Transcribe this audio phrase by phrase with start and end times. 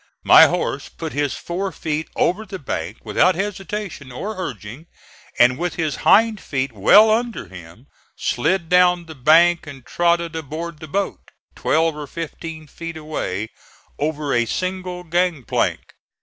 [0.23, 4.87] My horse put his fore feet over the bank without hesitation or urging,
[5.37, 7.85] and with his hind feet well under him,
[8.17, 11.19] slid down the bank and trotted aboard the boat,
[11.55, 13.49] twelve or fifteen feet away,
[13.99, 15.93] over a single gang plank.